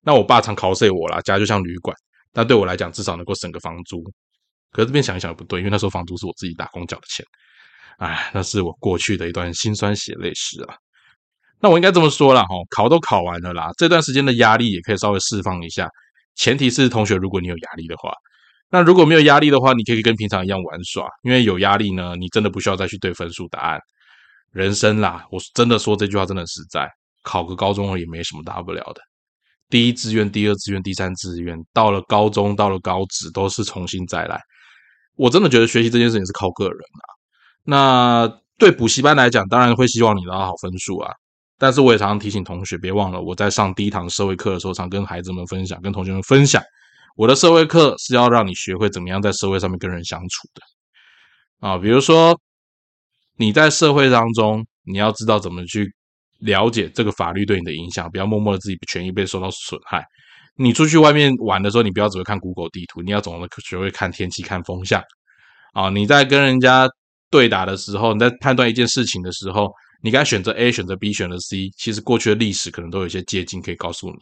[0.01, 1.95] 那我爸常 cos 我啦，家就像旅馆，
[2.33, 4.03] 但对我来讲至少能够省个房租。
[4.71, 7.23] 可是这边想一想也不对，因为那时候房租是我自己打工缴的钱。
[7.99, 10.75] 哎，那是我过去的一段辛酸血泪史啊。
[11.61, 15.87] 那我应该这么说了哈，考都考完了啦，这段时间的压力也可以稍微释放一下。
[16.35, 18.11] 前提是同学，如果你有压力的话，
[18.73, 21.07] 那如果没有压力的话，你可以跟平常一样玩耍。
[21.21, 23.79] 因为有压力呢，你真的不需要再去对分数答案。
[24.51, 26.89] 人生啦，我真的说这句话真的实在，
[27.21, 29.01] 考个高中也没什么大不了的。
[29.69, 34.41] 第一志愿、第二志愿、第三志愿，到了高中、到了高职，都是重新再来。
[35.17, 37.05] 我真的觉得学习这件事情是靠个人啊。
[37.63, 41.13] 那对补习班来讲，当然会希望你拿到好分数啊。
[41.59, 46.59] 但是我也常常提醒同学，别忘了我在上第一堂社会课的时候，常跟孩子们分享，跟同学们分享，
[47.15, 51.77] 我的社会课是要让你学会怎么样在社会上面跟人相处的啊。
[51.77, 52.39] 比如说
[53.37, 55.93] 你在社会当中，你要知道怎么去
[56.39, 60.05] 了解这个法律对你的影响，不要默默的自己权益被受到损害。
[60.55, 65.01] 你出去外面玩的时候，你不要只会看 Google 地图，你要总的学会看天气、看风向
[65.73, 65.89] 啊。
[65.89, 66.89] 你在跟人家
[67.29, 69.71] 对打的时候，你在判断一件事情的时候。
[70.05, 74.17] 你该选择 A，选择 B，选择 C，其实过去的历史可能都有一些借鉴可以告诉你。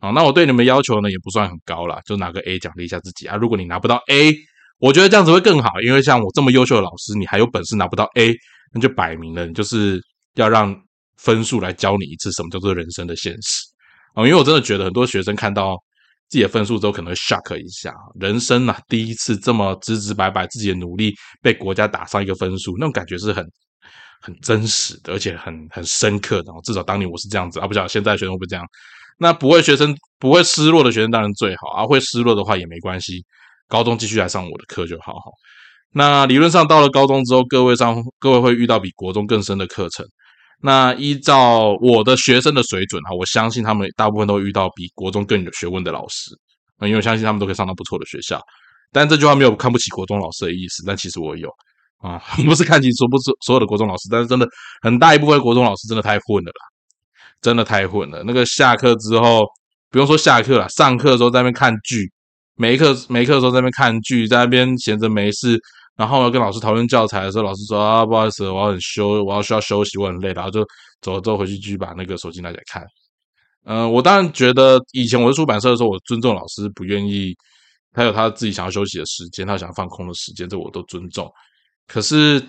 [0.00, 3.36] 啊，那我对你们要求呢也不算很高啦，就拿个 A 奖励一下自己啊。
[3.36, 4.34] 如果你拿不到 A，
[4.78, 8.34] 我觉得这样子会更好，因为像我这么优秀的老师，你还有本事拿不到 A，
[8.72, 10.00] 那就摆明了你就是
[10.34, 10.74] 要让
[11.18, 13.62] 分数来教你一次什么叫做人生的现实
[14.14, 14.24] 啊。
[14.26, 15.76] 因为我真的觉得很多学生看到
[16.28, 23.44] 自己的分数之后，可能会 shock 一下，人生啊第一次这么直直白白自己的努力被国家打上一个分数，那种感觉是很。
[24.22, 26.52] 很真实的，而且很很深刻的。
[26.62, 28.62] 至少当年我是这样子啊，不晓得现在学生会不会这样。
[29.20, 33.22] 那不会学生不会失落的学生当然最好啊，会失落的话也没关系。
[33.68, 35.12] 高中继续来上我的课就好。
[35.12, 35.30] 好，
[35.92, 40.04] 那理论上到了高中之后，各位上各位会遇到比国中更深的课程。
[40.62, 46.30] 那依照我的学生的水准哈，我相信他们大部分都遇到比国中更有学问的老师。
[46.80, 48.40] 因为我相信他们都可以上到不错的学校。
[48.90, 51.48] 但这句话没有看不起国中老师的意思，但其实我有。
[51.98, 54.48] 啊， 不是看清楚不是所有的国中老师，但是真的
[54.80, 56.64] 很大一部分国中老师真的太混了啦，
[57.40, 58.22] 真的太混了。
[58.24, 59.46] 那个下课之后，
[59.90, 62.10] 不用说下课了，上课的时候在那边看剧，
[62.56, 65.58] 没课没课的时候在那边看剧，在那边闲着没事，
[65.96, 70.64] 然后要跟老师讨论教材的时候，老师说啊，不好意思，我要很休，我要需要休息，我很累，然后就
[71.00, 72.84] 走了之后回去继续把那个手机拿起来看。
[73.64, 77.34] 嗯，我当然觉得以前我在出版社的时候，我尊重老师不愿意，
[77.92, 81.30] 他有他自己想要休息的时间，他想放空的时间，这我都尊重。
[81.86, 82.42] 可是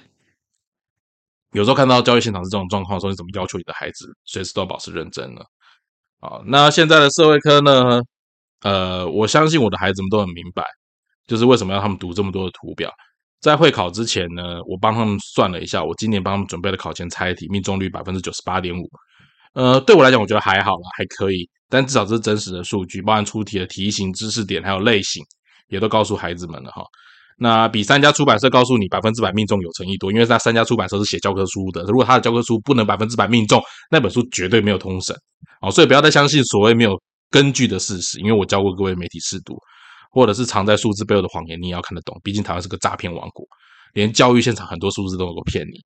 [1.52, 5.42] 有时候看到教育现场是这种状况的时候，你怎么要求你的孩子随时都要保持认真呢？
[6.20, 8.02] 啊，那现在的社会科呢？
[8.62, 10.64] 呃，我相信我的孩子们都很明白，
[11.28, 12.92] 就是为什么要他们读这么多的图表。
[13.40, 18.88] 在会考之前呢，我帮他们算了一下，我今年帮他们准备的考前猜题命中率百分之九十八点五。
[19.54, 21.50] 呃，对我来讲，我觉得还好啦，还可以。
[21.68, 25.24] 但至少这是真实的数据，包含出题的题型、知识点还有类型，
[25.70, 26.84] 也都告诉孩子们了哈。
[27.43, 35.15] 那比三家出版社告诉你百分之百命中有诚意多，因为那三家出版社是写教科书的，如果他的教科书不能百分之百命中，那本书绝对没有通审
[35.60, 35.71] 哦。
[35.71, 36.95] 所以不要再相信所谓没有
[37.32, 39.56] 根据的事实，因为我教过各位媒体试读，
[40.12, 42.15] 或者是藏在数字背后的谎言，你也要看得懂。
[42.23, 43.43] 毕竟台湾是个诈骗王国。
[43.93, 45.80] 连教育现场很多数字都能够骗你。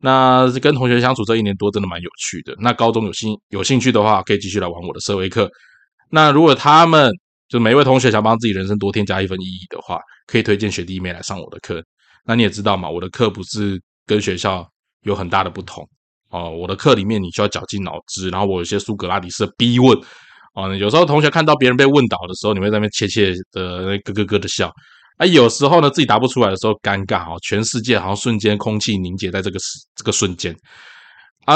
[0.00, 2.54] 那跟同学相处这一年多，真的蛮有趣的。
[2.58, 5.48] 那高中有兴有兴趣的话，可以继续来玩我的社会课。
[6.10, 7.12] 那如果他们
[7.48, 11.82] 就每一位同学想帮自己人生多添加一份意义的话，可以推荐学弟妹来上我的课。
[12.24, 14.68] 那你也知道嘛，我的课不是跟学校
[15.02, 15.82] 有很大的不同
[16.30, 16.50] 哦。
[16.50, 19.98] 我的课里面你需要绞尽脑汁，然后我有些苏格拉底式的逼问
[20.54, 20.74] 哦。
[20.76, 24.70] 有时候同学看到别人被问倒的时候，你会在那边窃窃的咯咯咯的笑。
[25.16, 30.54] 啊，有时候呢，自己答不出来的时候，尴尬哦，全世界好像瞬间空气凝结在这个时这个瞬间。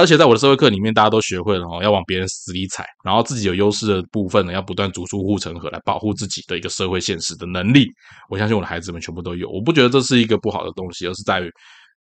[0.00, 7.86] 而且在我的社会课里面，大家都学会了哦，要往别人死里踩，然后自己有优势的部分呢，要不断逐出护城河来保护自己的一个社会现实的能力。
[8.30, 11.50] 我相信我的孩子们全部都有，我不觉得这是一个不好的东西，而是在于，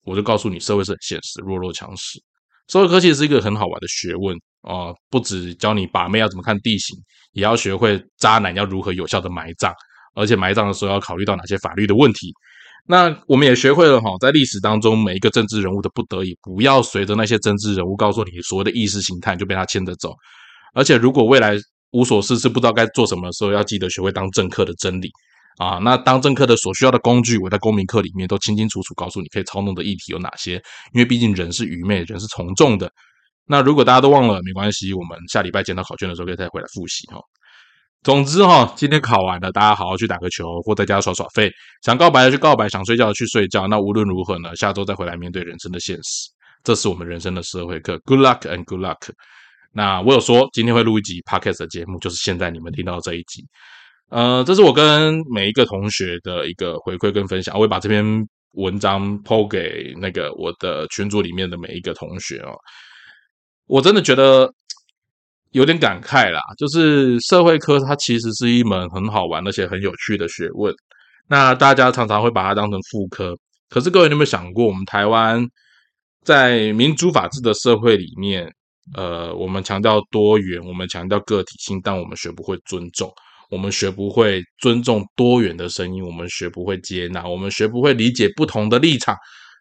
[0.04, 2.22] 我就告诉你，社会是很现实，弱肉强食。
[2.68, 6.96] 社会科其实是一个很好玩的学问啊，不止教你把妹要怎么看地形，
[7.32, 9.74] 也要学会渣男要如何有效的埋葬。
[10.14, 12.32] 而且埋葬的时候要考虑到哪些法律的问题？
[12.86, 20.14] 那我们也学会了哈，在历史当中每一个政治人物的不得已，不要随着那些政治人物告诉你所谓的意识形态就被他牵着走。
[20.74, 21.56] 而且如果未来
[21.92, 25.08] 无所事事不知道该做什么的时候，要记得学会当政客的真理
[25.58, 25.78] 啊。
[25.78, 30.54] 那当政客的所需要的工具，我在公民课里面都清清楚楚告诉你可以操弄的议题有哪些。
[30.92, 32.90] 因为毕竟人是愚昧，人是从众的。
[33.46, 37.18] 那如果大家都忘了，没关系，我们下礼拜检讨考卷的时候可以再回来复习哈。
[38.04, 41.50] 总之哈，今天考完了，大家好好去打个球，或在家耍耍废。
[41.80, 43.66] 想告白的去告白，想睡觉的去睡觉。
[43.66, 46.28] 那无论如何呢，下周再回来面对人生的现实。
[46.62, 47.98] 这是我们人生的社会课。
[48.04, 49.08] Good luck and good luck。
[49.72, 53.42] 那我有说今天会录一集 podcast 的节目，就是现在你们听到这一集。
[54.10, 57.54] 呃，这是我跟每一个同学的一个回馈跟分享。
[57.54, 58.04] 我会把这篇
[58.52, 62.52] 文章抛给那个我的群组里面的每一个同学哦。
[63.64, 64.52] 我真的觉得。
[65.54, 70.74] 有点感慨啦，就是社会科它其实是一门很好玩而且很有趣的学问。
[71.28, 73.36] 那大家常常会把它当成副科，
[73.70, 75.46] 可是各位有没有想过，我们台湾
[76.24, 78.52] 在民主法治的社会里面，
[78.96, 83.08] 呃，我们强调多元，我们强调个体性，但我们学不会尊重，
[83.48, 89.16] 我们学不会尊重多元的声音，我们学不会接纳，我们学不会理解不同的立场。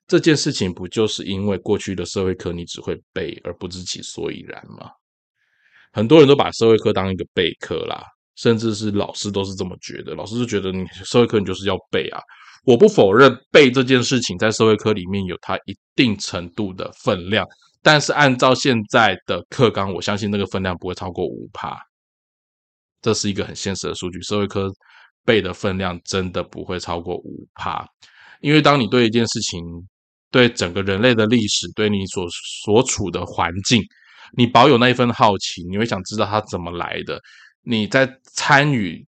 [0.08, 4.90] 这件事情不就是因为过去的社会课你只会背而不知其所以然吗？
[5.94, 8.04] 很多人都把社会课当一个备课啦，
[8.36, 10.14] 甚至是老师都是这么觉得。
[10.16, 12.20] 老师就觉得你社会课你就是要背啊。
[12.66, 17.46] 我不否认背这件事情在社会课里面有它一定程度的分量，
[17.82, 21.78] 但是按照现在的课纲，我相信那个分量不会超过五趴。
[23.02, 24.72] 这是一个很现实的数据，社会科
[25.26, 27.86] 背的分量真的不会超过五趴。
[28.40, 29.62] 因为当你对一件事情、
[30.32, 32.26] 对整个人类的历史、对你所
[32.64, 33.84] 所处的环境，
[34.36, 37.22] 你保有那一份好奇，你会想知道它怎么来的。
[37.62, 39.06] 你在参与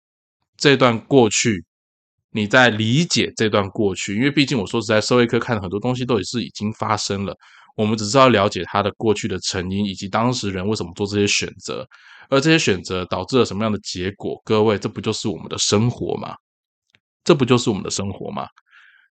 [0.58, 1.64] 这段过去，
[2.32, 7.36] 你在理解这段过去，因为毕竟我说实在，社会课看的很多东西都也是已经发生了。
[7.76, 11.88] 我们只是要了解它的过去的成因，以及当事人为什么做这些选择，
[12.30, 14.40] 而这些选择导致了什么样的结果。
[14.46, 16.36] 各位，这不就是我们的生活吗？
[17.24, 18.46] 这不就是我们的生活吗？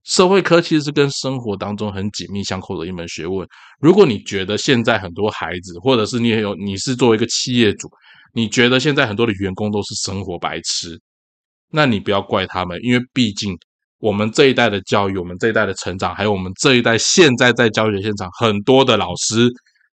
[0.05, 3.47] 社会科其实是跟生活当中很紧密相扣的一门学问。
[3.81, 7.89] 如果你觉得现在很多孩子，或者是你也有你是作为一个企业主，
[8.33, 11.01] 你觉得现在很多的员工都是生活白痴，
[11.71, 13.57] 那你不要怪他们，因为毕竟
[13.99, 19.49] 我们这一代的教育，我们这一代的成长，还有我们这一代现在在教学现场，很多的老师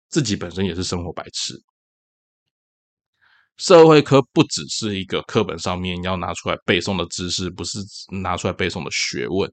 [0.09, 1.59] 自己本身也是生活白痴。
[3.57, 7.79] 社会科不只是一个课本上面要拿出来背诵的知识，不是
[8.21, 9.51] 拿出来背诵的学问。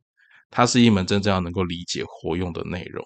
[0.54, 3.02] 它是一门真正要能够理解活用的内容，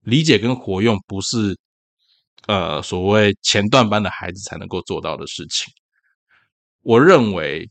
[0.00, 1.58] 理解跟活用不是
[2.46, 5.72] 呃所谓前段班的孩子才能够做到的事情。
[6.82, 7.66] 我认为，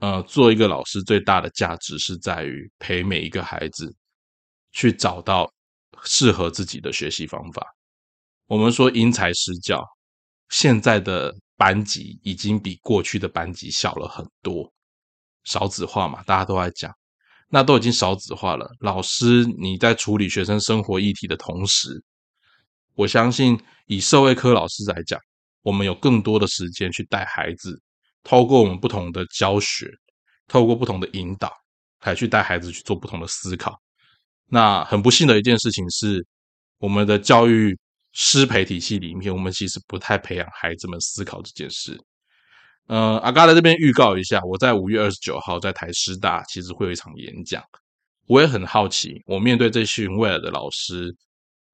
[0.00, 3.90] 呃，做一个老师最大的价值是在于陪每一个孩子
[4.72, 5.50] 去找到
[6.04, 7.66] 适合自己的学习方法。
[8.46, 9.82] 我们说因材施教，
[10.50, 14.70] 现在的班级已经比过去的班级小了很多，
[15.44, 16.94] 少子化嘛，大家都在讲。
[17.48, 18.70] 那都已经少子化了。
[18.80, 22.02] 老师，你在处理学生生活议题的同时，
[22.94, 25.18] 我相信以社会科老师来讲，
[25.62, 27.80] 我们有更多的时间去带孩子，
[28.22, 29.90] 透过我们不同的教学，
[30.46, 31.52] 透过不同的引导，
[32.02, 33.80] 来去带孩子去做不同的思考。
[34.46, 36.26] 那很不幸的一件事情是，
[36.78, 37.78] 我们的教育
[38.12, 41.98] 师培体系里面，我们其实不太培养孩子们思考这件事。
[42.88, 47.62] 呃，阿嘎在这边预告一下，我在五月二十九号在台师大，其实会有一场演讲。
[48.26, 51.14] 我也很好奇，我面对这群未来的老师，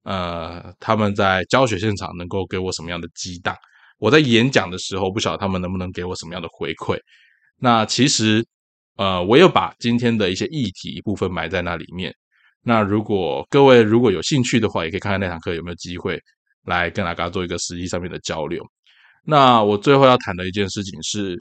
[0.03, 3.55] 呃，他们在教学现场能够给我什么样的激荡？
[3.97, 6.97] 我在演讲的时候，不晓得他们能不能给我什么样的回馈。
[7.57, 8.45] 那其实，
[8.97, 12.13] 呃，我有把今天的一些议题部分埋在那里面。
[12.61, 16.19] 那如果各位如果有兴趣的话，也可以看看那堂课有没有机会
[16.65, 18.61] 来跟阿嘎做一个实际上面的交流。
[19.25, 21.35] 那我最后要谈的一件事情是，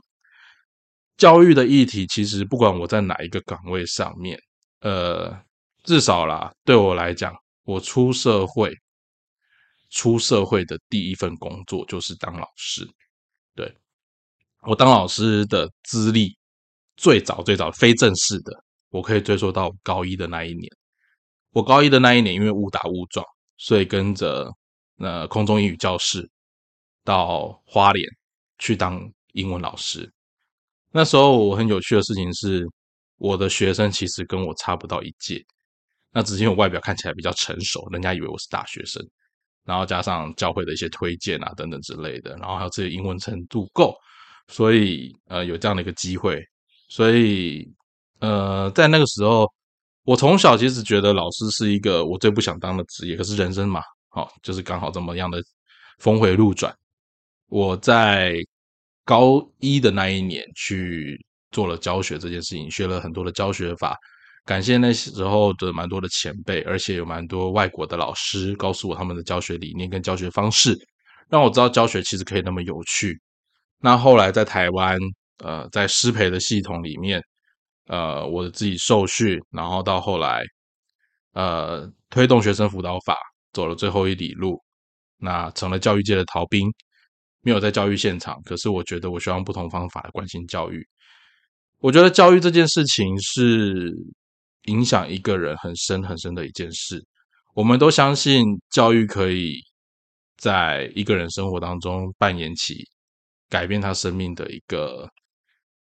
[1.18, 4.38] 教育的议题，其实不管我在哪一个岗位上面，
[4.80, 5.38] 呃，
[5.82, 8.74] 至少啦，对我来讲，我出社会，
[9.90, 12.88] 出社会的第一份工作就是当老师。
[13.54, 13.72] 对
[14.62, 16.36] 我当老师的资历，
[16.96, 20.68] 最早最早非正式的，我可以追溯到高一的那一年。
[21.50, 23.24] 我高一的那一年，因为误打误撞，
[23.58, 24.50] 所以跟着
[24.98, 26.28] 呃空中英语教室
[27.04, 28.08] 到花莲
[28.58, 29.00] 去当
[29.32, 30.10] 英文老师。
[30.90, 32.64] 那时候我很有趣的事情是，
[33.18, 35.44] 我的学生其实跟我差不到一届，
[36.12, 39.00] 那只是因为我外表看起来比较成熟，人家以为我是大学生。
[39.64, 43.94] 然后加上教会的一些推荐啊等等之类的，然后还有自己英文程度够，
[44.48, 46.42] 所以呃有这样的一个机会。
[46.88, 47.66] 所以
[48.20, 49.46] 呃在那个时候。
[50.06, 53.80] 我从小其实觉得老师是一个我最不想当的职业，可是人生嘛，
[54.10, 55.42] 好就是刚好这么样的
[55.98, 56.70] 峰回路转。
[57.54, 58.34] 我在
[59.04, 63.96] 高一的那一年去做了教学这件事情，学了很多的教学法。
[64.44, 70.76] 感谢那时候的蛮多的前辈，而且有蛮多外国的老师告诉我他们的教学理念跟教学方式，
[71.28, 73.16] 让我知道教学其实可以那么有趣。
[73.78, 74.98] 那后来在台湾，
[75.38, 77.22] 呃，在师培的系统里面。
[77.86, 80.42] 呃，我自己受训，然后到后来，
[81.34, 83.16] 呃，推动学生辅导法，
[83.52, 84.58] 走了最后一里路，
[85.18, 86.66] 那成了教育界的逃兵，
[87.44, 88.40] 没有在教育现场。
[88.44, 90.84] 可是我觉得，我需要用不同方法来关心教育。
[91.78, 93.92] 我觉得教育这件事情是
[94.64, 97.04] 影响一个人很深很深的一件事。
[97.54, 99.54] 我们都相信教育可以
[100.36, 102.82] 在一个人生活当中扮演起
[103.48, 105.08] 改变他生命的一个。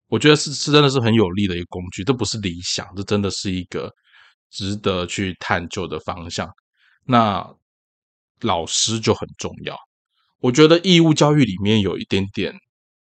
[0.09, 3.91] 我觉得是是真的是很有利的一个工具，这不是理想，这真的是一个
[4.51, 6.49] 值得去探究的方向。
[7.03, 7.45] 那
[8.41, 9.75] 老师就很重要。
[10.39, 12.53] 我觉得义务教育里面有一点点，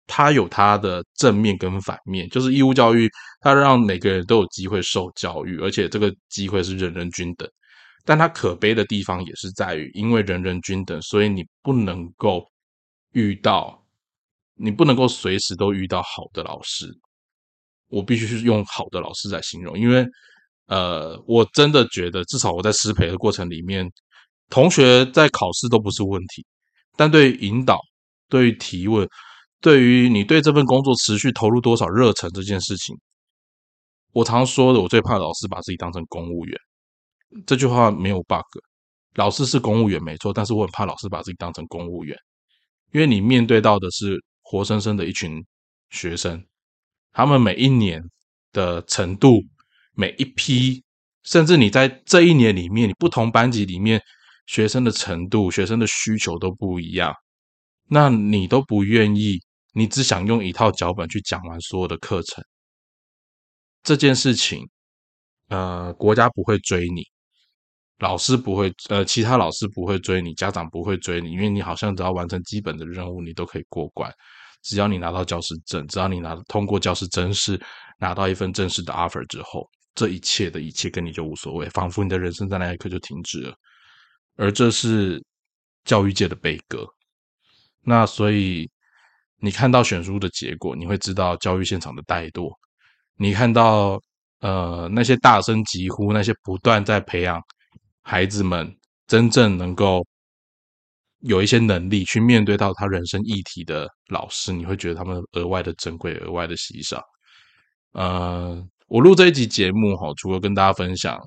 [0.08, 2.30] 它有它的正面跟反面。
[2.30, 3.10] 就是义务教育，
[3.42, 7.50] 它让每个人都有机会受教育，而且这个机会是人人均等。
[8.04, 12.44] 但它可悲的地方也是在于，因为人人均等，所以你不能够
[13.14, 13.78] 遇到。
[14.64, 16.86] 你不能够随时都遇到好的老师，
[17.88, 20.06] 我必须是用好的老师来形容，因为，
[20.68, 23.90] 呃，我真的觉得，至少我在师培的过程里面，
[24.52, 26.46] 同学在考试都不是问题，
[26.96, 27.80] 但对于引导、
[28.30, 29.08] 对于提问、
[29.60, 32.96] 对于你对这份工作持续投入多少热忱这件事情，
[34.14, 36.58] 我常说的，我最怕老师把自己当成公务员，
[37.46, 38.42] 这句话没有 bug，
[39.16, 42.18] 老师是公务员没错，但是我很怕老师把自己当成公务员，
[42.92, 44.20] 因为你面对到的是。
[44.44, 45.42] 活生生的一群
[45.92, 46.44] 学生，
[47.14, 48.04] 他们每一年
[48.52, 49.40] 的程度，
[49.94, 50.84] 每一批，
[51.24, 54.02] 甚至你在这一年里面，你不同班级里面
[54.52, 57.16] 学生的程度、学生的需求都不一样，
[57.88, 59.40] 那你都不愿意，
[59.74, 62.44] 你只想用一套脚本去讲完所有的课程，
[63.82, 64.68] 这件事情，
[65.48, 67.02] 呃，国家不会追你。
[68.00, 74.14] 老师不会，呃，其他老师不会追你，家长不会追你，因为你好像只要完成基本的任务，你都可以过关。
[74.64, 77.58] 只要你拿到教师证，只要你拿通过教师真试，
[78.00, 83.56] 拿到一份正式的 offer 之后，这一切的一切跟你就无所谓，仿佛你的人生在那一刻就停止了。
[84.36, 85.24] 而这是
[85.84, 86.88] 教育界的悲歌。
[87.84, 88.70] 那所以
[89.38, 92.52] 你看到选书的结果，你会知道教育现场的怠惰。
[93.18, 94.02] 你看到
[94.40, 97.42] 呃那些大声疾呼，那些不断在培养。
[98.04, 98.76] 孩子们
[99.06, 100.04] 真正能够
[101.20, 107.00] 有一些能力去面对到他人生议题的老师，你会觉得他们额外的珍贵、额外的稀少。
[107.92, 111.20] 呃，我录这一集节目哈，除了跟大家分享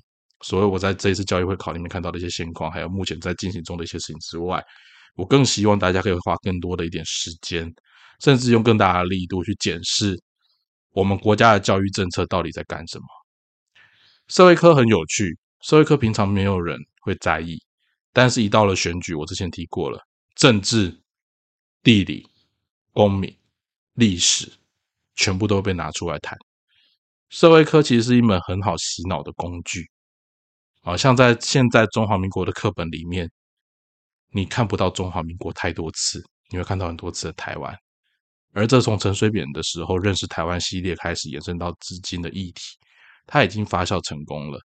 [0.45, 4.63] 所谓我在这一次教育会考里面看到的一些现况，还有目前在进行中的一些事情之外，
[5.17, 7.73] 我更希望大家可以花更多的一点时间，
[8.21, 10.23] 甚至用更大的力度去检视
[10.93, 13.05] 我们国家的教育政策到底在干什么。
[14.29, 15.39] 社会科很有趣。
[15.63, 17.59] 社会科平常没有人会在意，
[18.13, 19.99] 但是一到了选举，我之前提过了，
[20.35, 20.95] 政治、
[21.83, 22.29] 地理、
[22.93, 23.35] 公民、
[23.95, 24.47] 历史，
[25.17, 26.37] 全部都被拿出来谈。
[27.31, 29.89] 社会科其实是一门很好洗脑的工具，
[30.85, 33.31] 啊，像在现在中华民国的课本里面，
[34.31, 37.75] 你看不到中华民国太多次，你会看到很多次的台湾，
[38.53, 42.63] 而这从陈水扁的时候认识台湾系列开始延伸到至今的议题，
[43.27, 44.61] 它已经发酵成功了。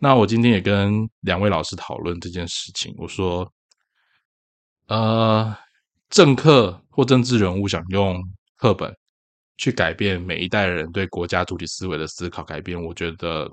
[0.00, 2.92] 那我今天也跟两位老师讨论这件事情。
[2.98, 3.48] 我说，
[4.88, 5.56] 呃，
[6.10, 8.20] 政客或政治人物想用
[8.56, 8.92] 课本
[9.56, 13.48] 去改变每一代人对国家主体思维的思考，改变，我觉得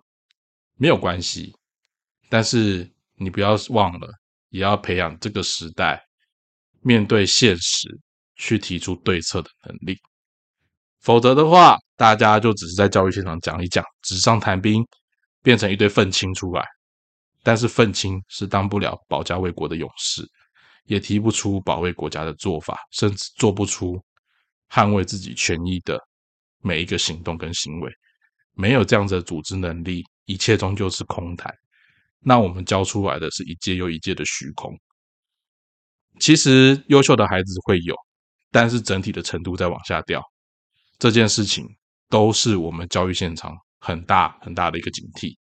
[0.77, 1.55] 没有关系。
[2.31, 4.07] 但是你不要忘了，
[4.51, 6.01] 也要培养这个时代
[6.79, 7.89] 面对现实
[8.37, 9.97] 去提出对策的能力。
[11.01, 14.81] 否则的话，大家就只是在教育现场讲一讲，纸上谈兵，
[15.43, 16.65] 变成一堆愤青出来。
[17.43, 20.25] 但是愤青是当不了保家卫国的勇士，
[20.85, 24.01] 也提不出保卫国家的做法，甚至做不出
[24.69, 25.99] 捍卫自己权益的
[26.61, 27.91] 每一个行动跟行为。
[28.53, 31.53] 没有这样子的组织能力，一切终究是空谈。
[32.23, 34.71] 那我们教出来的是一届又一届的虚空。
[36.19, 37.95] 其实优秀的孩子会有，
[38.51, 40.21] 但是整体的程度在往下掉。
[40.99, 41.65] 这件事情
[42.09, 45.35] 都是我们教育现场很大很大的一个警惕。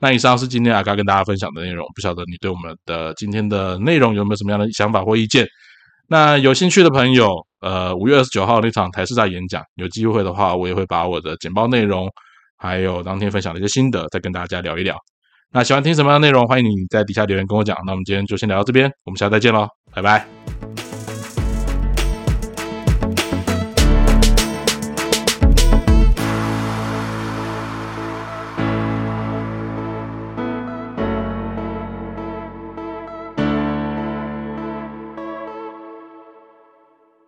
[0.00, 5.46] 那以上是今天阿嘎跟大家分享的内容，不晓得你对我们的今天的内容有没有什么样的想法或意见？
[6.08, 12.10] 那有兴趣的朋友，呃，五月二十九号那场台式大演讲，有机会的话，我也会把我的简报内容，
[12.56, 14.98] 还有当天分享的一些心得，再跟大家聊一聊。
[15.56, 17.78] 那喜欢听什么样的内容，欢迎你在底下留言跟我讲。
[17.86, 20.43] 那我们今天就先聊到这边，我们下次再见喽，拜拜。